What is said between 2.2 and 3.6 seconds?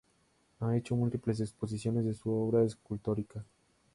obra escultórica.